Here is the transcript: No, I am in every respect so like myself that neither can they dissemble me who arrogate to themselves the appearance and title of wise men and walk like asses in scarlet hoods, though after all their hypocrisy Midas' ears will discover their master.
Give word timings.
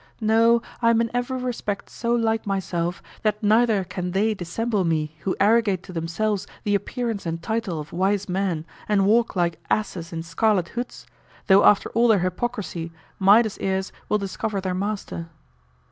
No, 0.19 0.63
I 0.81 0.89
am 0.89 0.99
in 0.99 1.11
every 1.13 1.37
respect 1.37 1.87
so 1.87 2.15
like 2.15 2.47
myself 2.47 3.03
that 3.21 3.43
neither 3.43 3.83
can 3.83 4.13
they 4.13 4.33
dissemble 4.33 4.83
me 4.83 5.15
who 5.19 5.35
arrogate 5.39 5.83
to 5.83 5.93
themselves 5.93 6.47
the 6.63 6.73
appearance 6.73 7.27
and 7.27 7.39
title 7.39 7.79
of 7.79 7.93
wise 7.93 8.27
men 8.27 8.65
and 8.89 9.05
walk 9.05 9.35
like 9.35 9.59
asses 9.69 10.11
in 10.11 10.23
scarlet 10.23 10.69
hoods, 10.69 11.05
though 11.45 11.63
after 11.65 11.89
all 11.91 12.07
their 12.07 12.17
hypocrisy 12.17 12.91
Midas' 13.19 13.59
ears 13.59 13.91
will 14.09 14.17
discover 14.17 14.59
their 14.59 14.73
master. 14.73 15.29